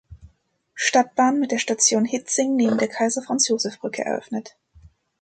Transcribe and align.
Stadtbahn 0.73 1.39
mit 1.39 1.51
der 1.51 1.59
Station 1.59 2.05
Hietzing 2.05 2.55
neben 2.55 2.79
der 2.79 2.87
Kaiser-Franz-Joseph-Brücke 2.87 4.03
eröffnet. 4.03 4.57